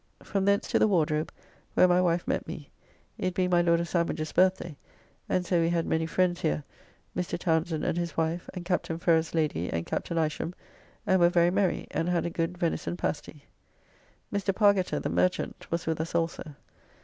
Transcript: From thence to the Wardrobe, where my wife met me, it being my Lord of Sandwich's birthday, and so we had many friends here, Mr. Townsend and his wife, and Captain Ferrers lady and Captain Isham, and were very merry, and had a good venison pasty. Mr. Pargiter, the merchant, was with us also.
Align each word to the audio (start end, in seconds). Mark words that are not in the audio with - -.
From 0.23 0.45
thence 0.45 0.67
to 0.71 0.79
the 0.79 0.87
Wardrobe, 0.87 1.31
where 1.75 1.87
my 1.87 2.01
wife 2.01 2.27
met 2.27 2.47
me, 2.47 2.71
it 3.19 3.35
being 3.35 3.51
my 3.51 3.61
Lord 3.61 3.79
of 3.79 3.87
Sandwich's 3.87 4.31
birthday, 4.31 4.75
and 5.29 5.45
so 5.45 5.61
we 5.61 5.69
had 5.69 5.85
many 5.85 6.07
friends 6.07 6.41
here, 6.41 6.63
Mr. 7.15 7.37
Townsend 7.37 7.83
and 7.85 7.99
his 7.99 8.17
wife, 8.17 8.49
and 8.55 8.65
Captain 8.65 8.97
Ferrers 8.97 9.35
lady 9.35 9.69
and 9.71 9.85
Captain 9.85 10.17
Isham, 10.17 10.55
and 11.05 11.19
were 11.19 11.29
very 11.29 11.51
merry, 11.51 11.85
and 11.91 12.09
had 12.09 12.25
a 12.25 12.31
good 12.31 12.57
venison 12.57 12.97
pasty. 12.97 13.45
Mr. 14.33 14.51
Pargiter, 14.55 14.99
the 14.99 15.07
merchant, 15.09 15.67
was 15.69 15.85
with 15.85 16.01
us 16.01 16.15
also. 16.15 16.55